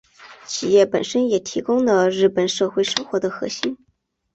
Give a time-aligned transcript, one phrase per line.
[0.47, 3.77] 企业本身也提供了日本社会生活的核心。